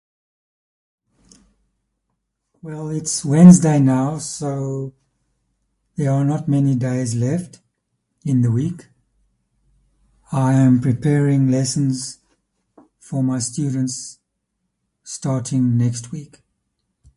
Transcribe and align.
Well, 2.63 2.89
its 2.89 3.23
Wednesday 3.23 3.79
now, 3.79 4.17
so 4.17 4.95
there 5.95 6.09
are 6.11 6.25
not 6.25 6.47
many 6.47 6.73
days 6.73 7.13
left 7.13 7.59
in 8.25 8.41
the 8.41 8.49
week. 8.49 8.87
I'm 10.31 10.79
preparing 10.79 11.49
lessons 11.51 12.17
for 12.99 13.21
my 13.23 13.37
students, 13.37 14.17
starting 15.03 15.77
next 15.77 16.11
week. 16.11 16.41